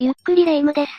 [0.00, 0.92] ゆっくりレ夢ムです。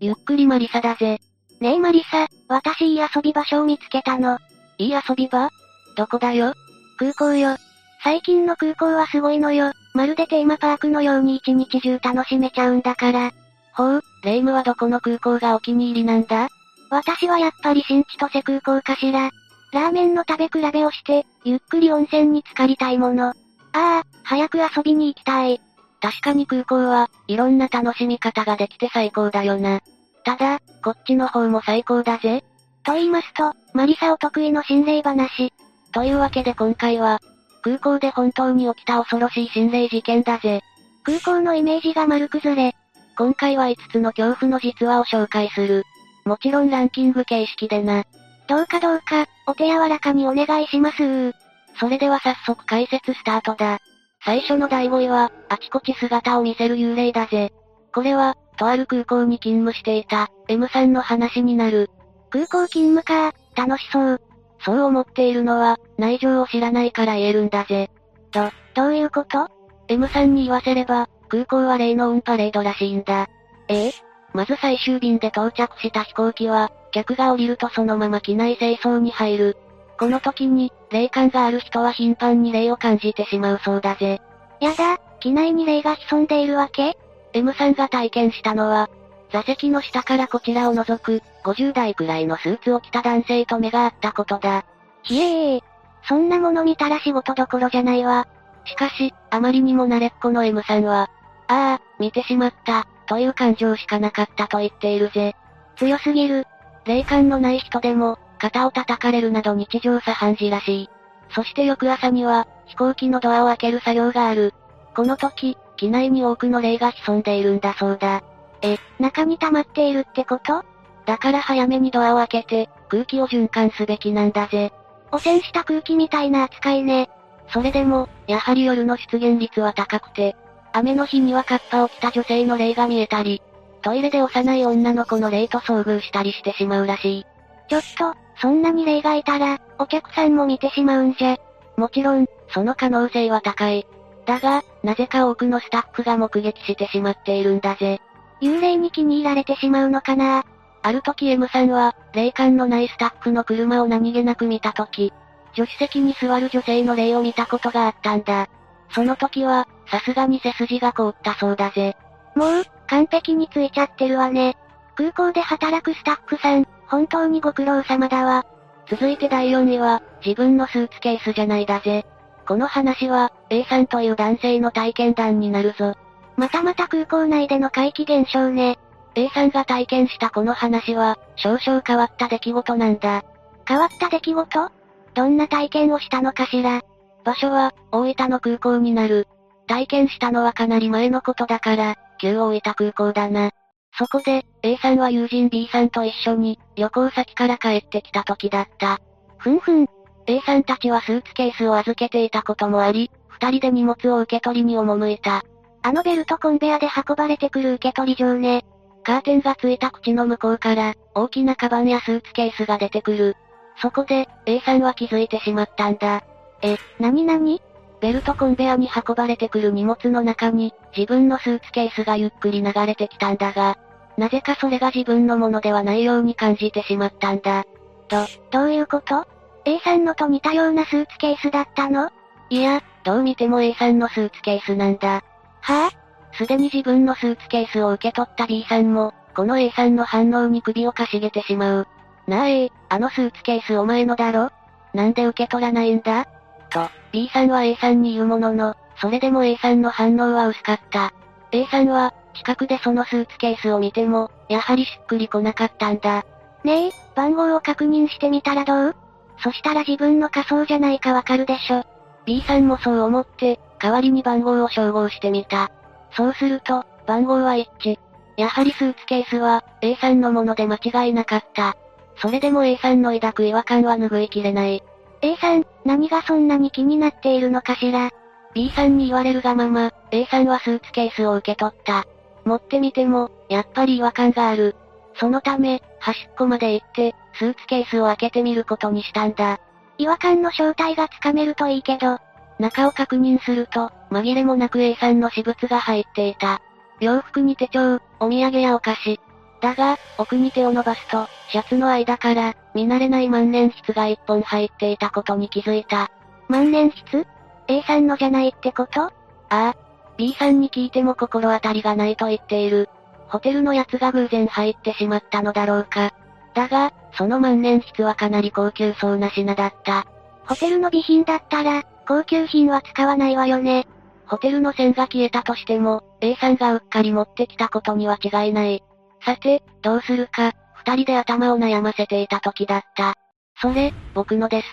[0.00, 1.20] ゆっくりマリサだぜ。
[1.60, 4.38] ねえマリサ、私いい遊び場所を見つけたの。
[4.78, 5.50] いい遊び場？
[5.94, 6.54] どこだよ？
[6.96, 7.58] 空港よ。
[8.02, 9.72] 最近の空港はすごいのよ。
[9.92, 13.30] まるでテーマパークのように一日中楽しめちゃうんだから。
[13.74, 16.48] ほう、レ夢ムはどこの空港がお気に入りなんだ？
[16.88, 19.32] 私はやっぱり新千歳空港かしら。
[19.74, 23.28] ラーメンの食べ比べをして、ゆっくり温泉に浸かりたいもの。
[23.28, 23.34] あ
[23.74, 25.60] あ、早く遊びに行きたい。
[26.06, 29.80] 確かに空港は、いろんな楽しみ方ができて最高だよな。
[30.24, 32.44] ただ、こっちの方も最高だぜ。
[32.84, 35.52] と言いますと、マリサお得意の心霊話。
[35.90, 37.18] というわけで今回は、
[37.60, 40.62] 空港で本当に起きた恐ろしい心霊事件だぜ。
[41.02, 42.76] 空港のイメージが丸崩れ。
[43.18, 45.82] 今回は5つの恐怖の実話を紹介する。
[46.24, 48.04] もちろんランキング形式でな。
[48.46, 51.32] どうかどうか、お手柔らかにお願いします
[51.80, 53.80] それでは早速解説スタートだ。
[54.26, 57.52] 最初の第5位は、あちこち姿を見せる幽霊だぜ。
[57.94, 61.90] これは、とある空港に勤務していた、M さんの話になる。
[62.30, 64.20] 空港勤務か、楽しそう。
[64.64, 67.88] そう思っているのは、内情を知らないから言えるんだぜ。
[68.32, 69.46] ど、どういうこと
[69.86, 73.28] ?M さんに言わせれば、空港は例のオンパレードらしいんだ。
[73.68, 73.92] ええ？
[74.32, 79.56] まず最終便で到着した飛行機は、客が降りるとそのまま機内清掃に入る。
[79.98, 84.20] この時に、霊感がある人は頻繁に霊を感じてしまうそうだぜ。
[84.60, 86.96] やだ、機内に霊が潜んでいるわけ
[87.32, 88.90] ?M さんが体験したのは、
[89.32, 94.64] 座席の下からこちらを覗く、50代くらいのスーツを着た男性と目が合ったことだ。
[95.02, 95.62] ひえー。
[96.08, 98.28] そんなもの見たら仕事どころじゃないわ。
[98.64, 101.10] しかし、あまりにも慣れっこの M さんは、
[101.48, 105.34] ああ、見てしまった、という感情しかなかったと言っているぜ。
[105.76, 106.46] 強すぎる。
[106.84, 110.90] 霊感のない人でも、肩を叩かれるなど日常茶飯事らしい。
[111.30, 114.54] そして翌朝には、飛行機のドアを開ける作業がある。
[114.94, 118.22] この時、機内に多くの霊が潜んでいるんだそうだ。
[118.62, 120.64] え、中に溜まっているってこと？
[121.04, 124.72] だから早めにドアを開けて、空気を循環すべきなんだぜ。
[125.12, 127.10] 汚染した空気みたいな扱いね。
[127.52, 130.36] それでも、やはり夜の出現率は高くて、
[130.72, 133.40] 雨の日にはカッパを着た女性の霊が見えたり、
[133.82, 137.26] トイレで幼い女の子の霊と遭遇したりしてしまうらしい。
[137.68, 141.36] ちょっと、そんなに霊がいたら、お客さんも見てしまうんじゃ。
[141.76, 143.86] もちろん、その可能性は高い。
[144.26, 148.00] だが、なぜか多くのスタッフが目撃してしまっているんだぜ。
[148.42, 150.44] 幽霊に気に入られてしまうのかな
[150.82, 155.12] ある時 M さんは、霊感のないスタッフの車を何気なく見た時、
[155.54, 158.48] 助手席に座る女性の霊を見たことがあったんだ。
[158.90, 161.96] その時は、さすがに背筋が凍ったそうだぜ。
[162.34, 164.56] もう、完璧についちゃってるわね。
[164.94, 168.46] 空港で働くスタッフさん、本当にご苦労様だわ。
[168.88, 172.06] 続いて第4位は、自分のスーツケースじゃないだぜ。
[172.46, 175.94] この話は、A さんという男性の体験談になるぞ。
[176.36, 178.78] またまた空港内での怪奇現象ね。
[179.16, 183.24] A さんが体験したこの話は、少々変わった出来事なんだ。
[183.66, 184.70] 変わった出来事？
[185.14, 186.82] どんな体験をしたのかしら？
[187.24, 189.26] 場所は、大分の空港になる。
[189.66, 193.50] 体験したのはかなり前のことだから、旧大分空港だな。
[193.98, 199.00] そこで、A さんは友人 B さんと一緒に、旅行先から帰ってきた時だった。
[199.38, 199.86] ふんふん。
[200.26, 205.44] A さんたちはスーツケースを預けていたこともあり、二人で荷物を受け取りに赴いた。
[205.82, 208.64] あのベルトコンベアで運ばれてくる受け取り場ね。
[209.02, 213.36] カーテンがついた口の向こうから、大きなカバンやスーツケースが出てくる。
[213.80, 216.22] そこで、A さんは気づいてしまったんだ。
[216.60, 217.62] え、なになに
[218.00, 223.78] ベルトコンベアに運ばれてくる荷物の中に、自分のスーツケースがゆっくり流れてきたんだが、
[224.16, 227.64] なぜかそれが自分のものではないように感じてしまったんだ。
[228.08, 229.26] ど、どういうこと
[229.64, 232.10] ?A さんのと似たようなスーツケースだったの？
[232.48, 235.22] いや、どう見ても A さんのスーツケースなんだ。
[235.60, 235.88] は？
[235.88, 235.90] ぁ、あ、
[236.32, 241.88] すでに自分のスーツケースを受け取った B さんも、この A さんの反応に首をかしげてしまう。
[242.26, 244.50] なあ A、あのスーツケースお前のだろ？
[244.94, 246.26] なんで受け取らないんだ？
[246.70, 251.12] と、B さんは A さんに言うものの、それでも A さんの反応は薄かった。
[251.52, 256.24] A さんは、近くでそのスーツケースを見ても、やはりしっくりこなかったんだ。
[256.64, 258.96] ねえ、番号を確認してみたらどう？
[259.38, 261.84] そしたら自分の仮装じゃないかわかるでしょ。
[262.24, 265.70] B さんもそう思って、代わりに番号を照合してみた。
[266.12, 267.98] そうすると、番号は一致。
[268.36, 271.76] やはりスーツケースは、A さんのもので間違いなかった。
[272.16, 274.82] それでも A さんの抱く違和感は拭いきれない。
[275.22, 278.10] A さん、何がそんなに気になっているのかしら
[278.54, 282.06] ？B さんに言われるがまま、A さんはスーツケースを受け取った。
[282.46, 284.74] 持ってみても、やっぱり違和感がある。
[285.14, 289.60] そのため、端っこまで行って、スーツケースを開けてみることにしたんだ。
[289.98, 292.18] 違和感の正体がつかめるといいけど、
[292.58, 296.62] 中を確認すると、紛れもなく A さんの私物が入っていた。
[297.00, 299.20] 洋服に手帳、お土産やお菓子。
[299.60, 306.10] だが、奥に手を伸ばすと、シャツの間から、見慣れない万年筆が一本入っていたことに気づいた。
[306.48, 307.26] 万年筆
[307.68, 309.02] ?A さんのじゃないってこと？
[309.02, 309.10] あ
[309.48, 309.74] あ。
[310.16, 312.88] B さんに聞いても心当たりがないと言っている。
[313.28, 316.12] ホテルのやつが偶然入ってしまったのだろうか。
[316.54, 320.06] だが、その万年筆はかなり高級そうな品だった。
[320.46, 323.86] ホテルの備品だったら、高級品は使わないわよね。
[324.26, 328.82] ホテルの線が消えたとしても、A さんがうっかり持ってきたことには違いない。
[329.24, 333.14] さて、どうするか、二人で頭を悩ませていた時だった。
[333.60, 334.66] それ、僕のです。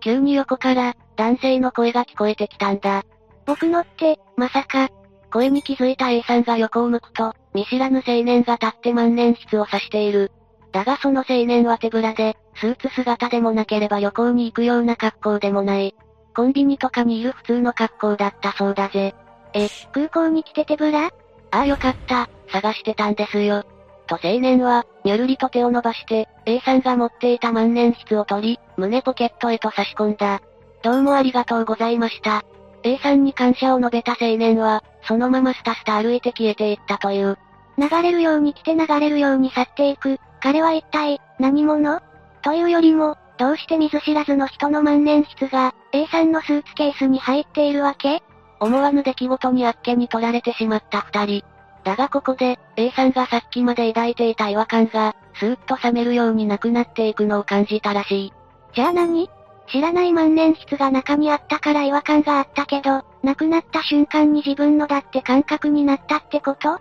[0.00, 3.02] 急に横から、男性の声が聞こえてきたんだ。
[3.46, 4.88] 僕のって、まさか。
[5.32, 10.32] 声に気づいた A さんが横を向くと、見知らぬ青年が立って万年筆を指している。
[10.72, 15.94] だがその青年は手ぶらで、スーツ姿でもなければ旅行に行くような格好でもない。
[16.34, 19.14] コンビニとかにいる普通の格好だったそうだぜ。
[19.52, 21.06] え、空港に来て手ぶら？
[21.06, 23.64] ああよかった、探してたんですよ。
[24.06, 30.40] と青年は、にゅるりと手を伸ばして、A さんが持っていた万年筆を取り、胸ポケットへと差し込んだ。
[30.82, 32.44] どうもありがとうございました。
[32.82, 37.38] A さんに感謝を述べた青年は、そのままスタスタ歩いて消えていったという。
[37.78, 42.00] 流れるように来て流れるように去っていく、彼は一体、何者？
[42.42, 48.22] というよりも、どうして見ず知らずの人の万年筆が、A さんのスーツケースに入っているわけ？
[48.60, 51.44] 思わぬ出来事にあっけに取られてしまった二人。
[51.84, 58.32] だがここで、A さんがさっきまで抱いていた違和感が、スーッと冷めるようになくなっていくのを感じたらしい。
[58.74, 59.28] じゃあ何？
[59.68, 66.70] 知らない万年筆が中にあったから違和感があったけど、亡くなった瞬間に自分のだって感覚になったってこと？
[66.70, 66.80] あ、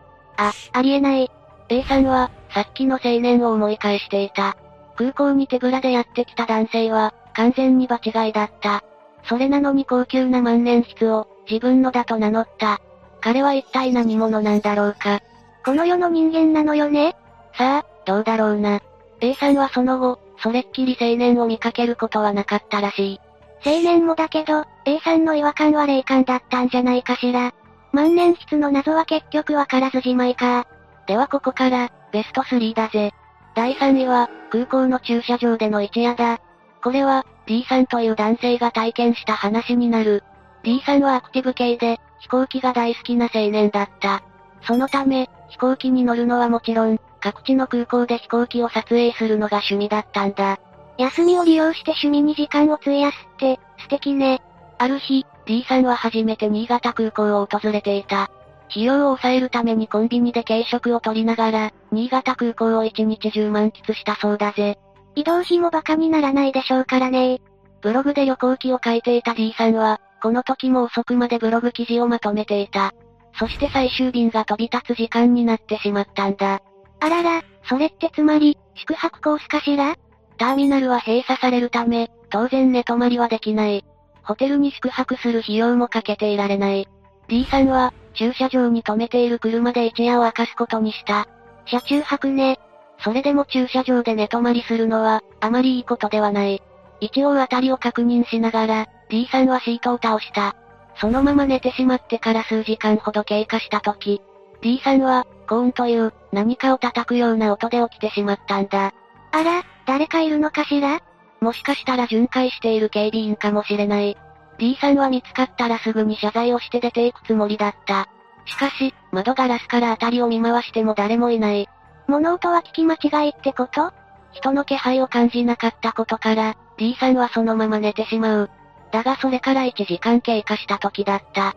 [0.74, 1.32] ありえない。
[1.70, 4.56] A さんは、さっきの青年を思い返していた。
[4.98, 8.84] 空港に手ぶらでやってきた男性は、完全に場違いだった。
[9.28, 12.80] それなのに高級な万年筆を、自分のだと名乗った。
[13.20, 15.22] 彼は一体何者なんだろうか。
[15.66, 17.16] この世の人間なのよね？
[17.58, 18.82] さあ、どうだろうな。
[19.22, 23.20] A さんはその後、それっきり青年を見かけることはなかったらしい。
[23.66, 27.54] 青年もだけど、A さんの違和感は霊感だったんじゃないかしら。
[27.92, 30.68] 万年筆の謎は結局わからずじまいか。
[31.08, 33.12] ではここから、ベスト3だぜ。
[33.56, 36.40] 第3位は、空港の駐車場での一夜だ。
[36.84, 40.24] これは、D さんという男性が体験した話になる。
[40.64, 44.24] D さんはアクティブ系で、飛行機が大好きな青年だった。
[44.64, 50.60] そのため、飛行機に乗るのはもちろん、各地の空港で飛行機を撮影するのが趣味だったんだ。
[51.00, 54.44] 休みを利用して趣味に時間を費やすって、素敵ね。
[54.78, 58.30] ある日、D さんは初めて新潟空港を訪れていた。
[58.70, 64.78] 費用を抑えるためにコンビニで軽食を取りながら、新潟空港を一日中満喫したそうだぜ。
[65.16, 67.42] 移動費も馬鹿にならないでしょうからね
[67.82, 72.94] ブログで旅行記を書いていた D さんは、この時も遅くまでブログ記事をまとめていた。
[73.40, 76.62] そして最終便が飛び立つ時間になってしまったんだ。
[77.00, 79.96] あらら、それってつまり、宿泊コースかしら？
[80.38, 83.86] ターミナルは閉鎖されるため、当然寝泊まりはできない。
[84.24, 86.88] ホテルに宿泊する費用もかけていられない。
[87.28, 91.28] D さんは、駐車場に止めている車で一夜を明かすことにした。
[91.66, 92.60] 車中泊ね。
[93.00, 96.62] それでも駐車場で寝泊まりするのは、あまりいいことではない。
[97.02, 100.56] 一応あたりを確認しながら、D さんはシートを倒した。
[100.98, 104.22] そのまま寝てしまってから数時間ほど経過した時、
[104.66, 108.96] D さんは、コーンという、何かを叩くような音で起きてしまったんだ。
[109.32, 111.02] あら、誰かいるのかしら？
[111.40, 114.18] もしかしたら巡回している警備員かもしれない。
[114.58, 118.10] D さんは見つかったらすぐに謝罪をして出ていくつもりだった。
[118.48, 121.70] しかし、窓ガラスから辺りを見回しても誰もいない。
[122.08, 123.94] 物音は聞き間違いってこと？
[124.32, 128.50] 人の気配を感じなかったことから、D さんはそのまま寝てしまう。
[128.92, 131.56] だがそれから1時間経過した時だった。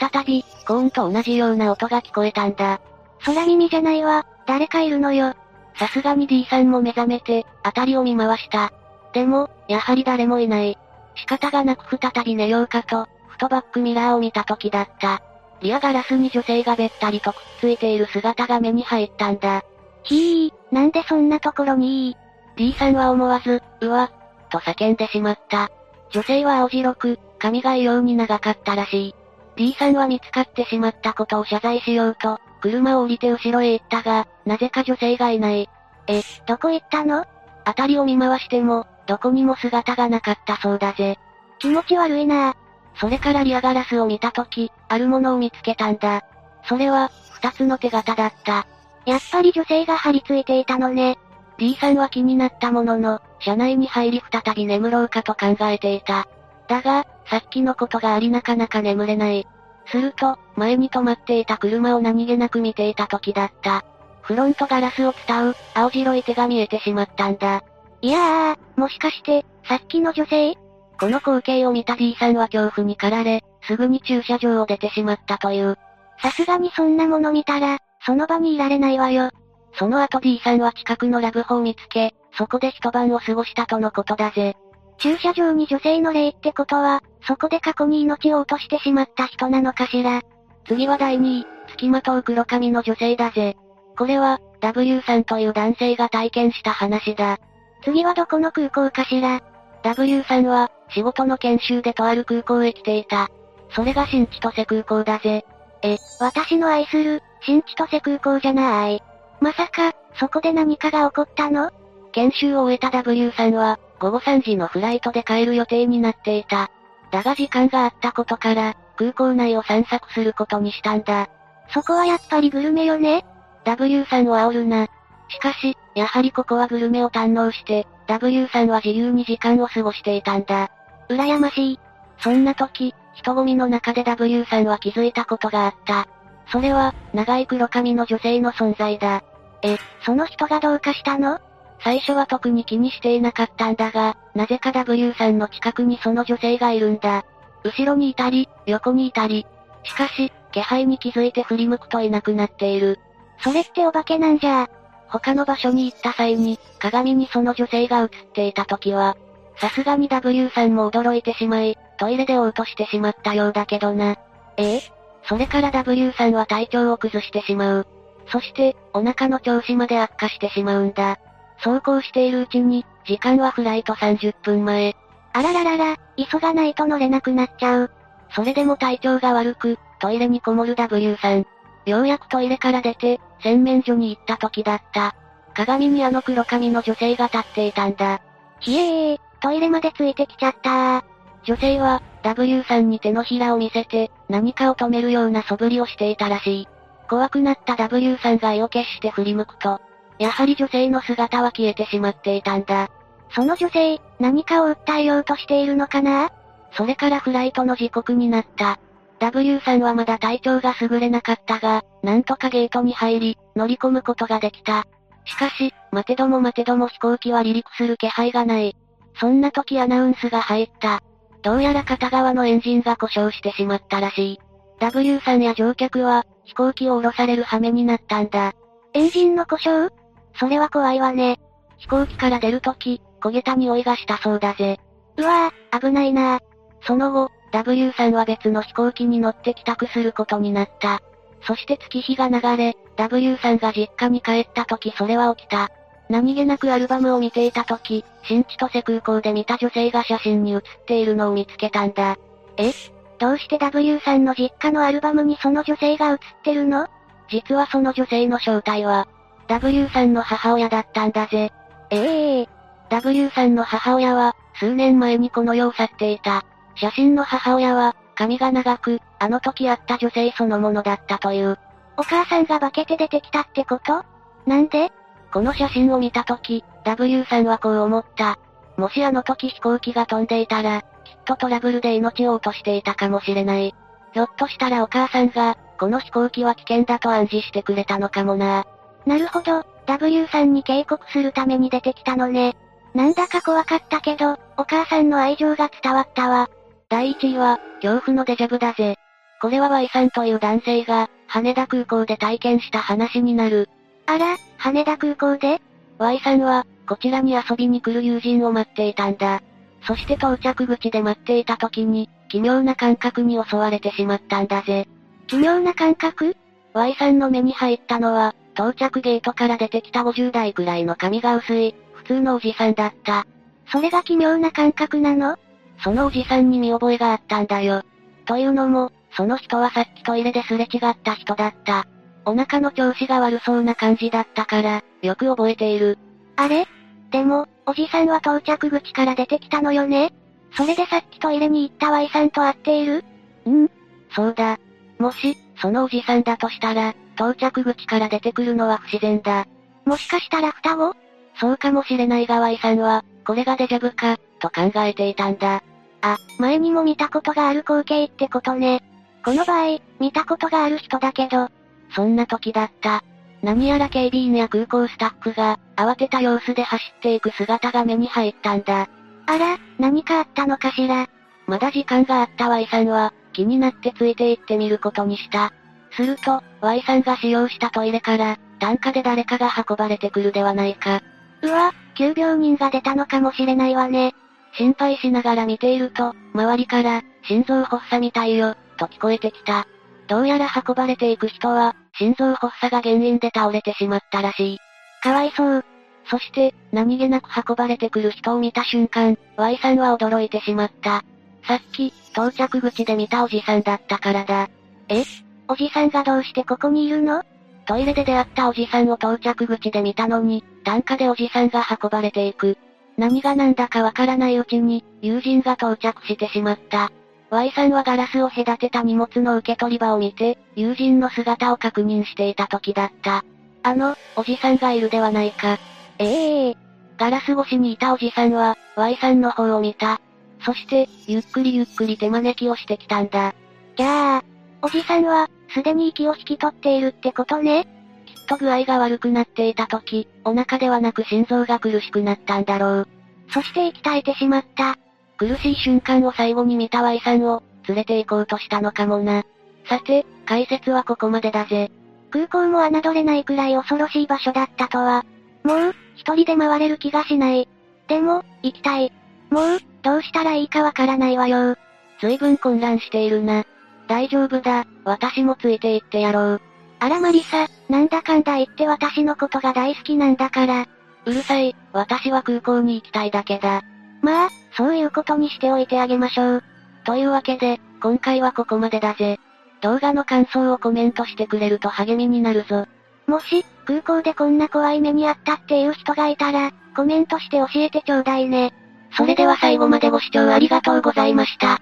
[0.00, 2.80] 再び、コーンと同じような音が聞こえたんだ。
[3.24, 5.34] 空耳じゃないわ、誰かいるのよ。
[5.78, 8.72] さすがに D さんも目覚めて、辺りを見回した。
[9.12, 10.78] でも、やはり誰もいない。
[11.16, 15.22] 仕方がなく再び寝ようかと、ふとバックミラーを見た時だった。
[15.60, 19.64] リアガラスに女性がべったりとくっついている姿が目に入ったんだ。
[20.04, 22.16] ひー、なんでそんなところに
[22.56, 24.10] ?D さんは思わず、うわ、
[24.50, 25.70] と叫んでしまった。
[26.10, 29.14] 女性は青白く、髪が異様に長かったらしい。
[29.58, 35.68] D さんは見つかってしまったことを謝罪しようと、車を降りて後ろへ行ったが、なぜか女性がいない。
[36.06, 37.26] え、どこ行ったの？
[37.66, 41.18] 辺りを見回しても、どこにも姿がなかったそうだぜ。
[41.58, 42.54] 気持ち悪いな
[43.00, 46.22] それからリアガラスを見たとき、あるものを見つけたんだ。
[46.68, 48.64] それは、二つの手形だった。
[49.06, 51.18] やっぱり女性が張り付いていたのね。
[51.58, 56.28] D さんは気になったものの、車内に入り再び眠ろうかと考えていた。
[56.68, 59.46] だが、さっきのことがありなかなか眠れない。
[59.86, 63.84] すると、前に止まっていた車を何気なく見ていた時だった。
[64.22, 67.64] フロントガラスを伝う、青白い手が見えてしまったんだ。
[68.02, 70.54] いやー、もしかして、さっきの女性？
[71.00, 75.78] この光景を見た D さんは恐怖に駆られ、すぐに駐車場を出てしまったという。
[76.20, 79.30] さすがにそんなもの見たら、その場にいられないわよ。
[79.78, 84.56] その後 D さんは近くのラブホを見つけ、そこで一晩を過ごしたとのことだぜ。
[84.98, 90.22] 駐車場に女性の霊ってことは、そこで過去に命を落としてしまった人なのかしら。
[90.66, 93.56] 次は第2位、付きまとう黒髪の女性だぜ。
[93.96, 97.38] これは、W さんという男性が体験した話だ。
[97.84, 99.40] 次はどこの空港かしら
[99.82, 103.28] ?W さんは、仕事の研修でとある空港へ来ていた。
[103.70, 105.44] それが新千歳空港だぜ。
[105.82, 109.02] え、私の愛する、新千歳空港じゃない。
[109.40, 111.70] まさか、そこで何かが起こったの？
[112.12, 116.70] 研修を終えた W さんは、午後3時のフライトで帰る予定になっていた。
[117.10, 121.28] だが時間があったことから、空港内を散策することにしたんだ。
[121.70, 123.24] そこはやっぱりグルメよね
[123.64, 124.86] ?W さんを煽るな。
[125.28, 130.70] しかし、やはりここはグルメを堪能して、W さんは自由に時間を過ごしていたんだ。
[131.08, 131.80] 羨ましい。
[132.20, 136.08] そんな時、人混みの中で W さんは気づいたことがあった。
[136.50, 139.22] それは、長い黒髪の女性の存在だ。
[139.62, 141.40] え、その人がどうかしたの？
[141.80, 147.24] 最初は特に気にしていなかったんだが、なぜか W さんの近くにその女性がいるんだ。
[147.64, 149.46] 後ろにいたり、横にいたり。
[149.84, 152.98] しかし、気配に気づいて振り向くといなくなっている。
[153.40, 154.68] それってお化けなんじゃ。
[155.08, 159.16] 他の場所に行った際に、鏡にその女性が映っていた時は、
[159.56, 164.16] さすがに W さんも驚いてしまい、トイレで嘔吐してしまったようだけどな。
[164.56, 164.76] え？
[164.76, 164.82] え？
[165.24, 167.86] それから W さんは体調を崩してしまう。
[168.30, 171.18] そして、お腹の調子まで悪化してしまうんだ。
[171.62, 174.94] そうこうしているうちに、時間はフライト30分前。
[175.32, 177.90] あらららら、急がないと乗れなくなっちゃう。
[178.30, 181.46] それでも体調が悪く、トイレにこもる W さん。
[181.86, 185.14] ようやくトイレから出て、洗面所に行った時だった。
[185.54, 188.20] 鏡にあの黒髪の女性が立っていたんだ。
[188.60, 191.04] ひえー、トイレまでついてきちゃった
[191.44, 196.68] 女性は、W さんに手のひらを見せて、何かを止めるような素振りをしていたらしい。
[197.08, 199.80] 怖くなった W さんが意を決して振り向くと、
[200.18, 202.90] やはり女性の姿は消えてしまっていたんだ。
[203.30, 206.30] その女性、何かを訴えようとしているのかな？
[206.72, 208.78] それからフライトの時刻になった。
[209.20, 214.86] W さんはまだ体調が優れなかったが、なんとかゲートに入り、乗り込むことができた。
[215.24, 218.76] しかし、待てども待てども飛行機は離陸する気配がない。
[219.20, 221.02] そんな時アナウンスが入った。
[221.42, 224.40] どうやら片側のエンジンが故障してしまったらしい。
[224.80, 228.52] W さんや乗客は、飛行機を降ろされる羽目になったんだ。
[228.94, 229.92] エンジンの故障？
[230.38, 231.40] それは怖いわね。
[231.78, 234.78] 飛行機から出るとき、焦げた匂いがしたそうだぜ。
[235.16, 236.40] うわぁ、危ないなぁ
[236.82, 241.00] その後、W さんは別の飛行機に乗って帰宅することになった。
[241.42, 245.70] そして月日が流れ、W さんが実家に帰った時それは起きた。
[246.08, 252.16] 何気なくアルバムを見ていた時、新千歳空港で見た女性が写真に写っているのを見つけたんだ。
[252.56, 252.72] え？
[253.18, 256.88] どうして W さんの実家のアルバムにその女性が写ってるの？
[257.28, 259.06] 実はその女性の正体は、
[259.48, 261.52] W さんの母親だったんだぜ。
[261.90, 262.48] ええー、
[262.90, 266.44] W さんの母親は、数年前にこの世を去っていた。
[266.76, 271.58] 写真の母親は、髪が長く、あの時会った女性そのものだったという。
[271.96, 274.04] お母さんが化けて出てきたってこと？
[274.46, 274.92] なんで？
[275.32, 278.38] この写真を見た時、W さんはこう思った。
[278.76, 280.88] もしあの時飛行機が飛んでいたら、きっ
[281.24, 283.74] とトラブルで命を落としていたかもしれない。
[284.12, 288.66] ひょっとしたらお母さんが、この飛行機は危険だと暗示してくれたのかもな。
[289.06, 292.56] なるほど、W さんに警告するために出てきたのね。
[292.94, 296.50] なんだか怖かったけど、お母さんの愛情が伝わったわ。
[296.88, 298.96] 第1位は、恐怖のデジャブだぜ。
[299.40, 303.68] これは Y さんという男性が、羽田空港で体験した話になる。
[304.06, 305.60] あら、羽田空港で
[305.98, 309.42] ?Y さんは、こちらに遊びに来る友人を待っていたんだ。
[309.86, 314.88] そして到着口で待っていた時に、奇妙な感覚に襲われてしまったんだぜ。
[315.26, 316.36] 奇妙な感覚
[316.72, 323.24] ?Y さんの目に入ったのは、到着ゲートから出てきた50代くらいの髪が薄い、普通のおじさんだった。
[323.70, 325.36] それが奇妙な感覚なの？
[325.84, 327.84] そのおじさんに見覚えがあったんだよ。
[328.26, 331.86] というのも、その人はさっきトイレですれ違った人だった。
[332.24, 335.96] お腹の調子が悪そうな感じだったから、よく覚えている。
[336.34, 336.66] あれ？
[337.12, 340.12] でも、おじさんは到着口から出てきたのよね？
[340.56, 343.04] それでさっきトイレに行った Y さんと会っている
[343.48, 343.70] ん
[344.10, 344.58] そうだ。
[344.98, 349.46] もし、そのおじさんだとしたら、到着口から出てくるのは不自然だ。
[349.84, 350.94] もしかしたら双子
[351.40, 355.62] そうかもしれないが Y さんは、これがデジャブか、と考えていたんだ。
[356.00, 358.82] あ、前にも見たことがある光景ってことね。
[359.24, 361.48] この場合、見たことがある人だけど、
[361.94, 363.02] そんな時だった。
[363.42, 368.88] 何やら警備員や空港スタッフが、慌てた様子で走っていく姿が目に入ったんだ。
[369.26, 371.08] あら、何かあったのかしら？
[371.46, 375.52] まだ時間があった Y さんは、気になってついて行ってみることにした。
[375.98, 381.00] すると、Y さんが使用したトイレから、担架で誰かが運ばれてくるではないか。
[381.42, 384.14] うわ、急病人が出たのかもしれないわね。
[384.56, 389.66] 心配しながら見ていると、周りから、心臓発作みたいよ、と聞こえてきた。
[390.06, 394.58] どうやら運ばれていく人は、心臓発作が原因で倒れてしまったらしい。
[395.02, 395.64] かわいそう。
[396.10, 401.02] そして、何気なく運ばれてくる人を見た瞬間、Y さんは驚いてしまった。
[401.46, 404.48] さっき、到着口で見たおじさんだったからだ。
[404.88, 405.02] え？
[405.48, 407.22] おじさんがどうしてここにいるの？
[407.66, 412.56] トイレで出会ったおじさんを到着口で見たのに、担架でおじさんが運ばれていく。
[412.96, 416.90] 何が何だかわからないうちに、友人が到着してしまった。
[417.30, 423.24] Y さんはガラスを隔てた荷物の受け取り場を見て、友人の姿を確認していた時だった。
[423.62, 425.58] あの、おじさんがいるではないか。
[425.98, 426.56] ええー、
[426.96, 430.00] ガラス越しにいたおじさんは、Y さんの方を見た。
[430.40, 433.34] そして、ゆっくりゆっくり手招きをしてきたんだ。
[433.76, 434.24] じゃあ、
[434.62, 437.66] おじさんは、すでに息を引き取っているってことね
[438.06, 442.88] きっと具合が悪くなっていた時、お腹ではなく心臓が苦しくなったんだろう。
[443.30, 444.76] そして息絶えてしまった。
[445.18, 449.24] 苦しい瞬間を最後に見た Y さんを、連れて行こうとしたのかもな。
[449.68, 451.70] さて、解説はここまでだぜ。
[452.10, 455.04] 空港も侮れないくらい恐ろしい場所だったとは。
[455.44, 457.48] もう、一人で回れる気がしない。
[457.88, 458.92] でも、行きたい。
[459.30, 461.56] もう、どうしたらいいかわからないわよ。
[462.00, 463.44] 随分混乱しているな。
[463.88, 466.40] 大丈夫だ、私もついて行ってやろう。
[466.78, 470.66] あらマリサ、なんだかんだ言って私のことが大好きなんだから。
[471.06, 473.62] うるさい、私は空港に行きたいだけだ。
[474.02, 476.44] まあ、そういうことにしておいてあげましょう。
[476.84, 479.18] というわけで、今回はここまでだぜ。
[479.60, 482.66] 動画の感想をコメントしてくれると励みになるぞ。
[483.06, 488.52] もし、空港でこんな怖い目にあったっていう人がいたら、コメントして教えてちょうだいね。
[488.96, 491.60] それでは最後までご視聴ありがとうございました。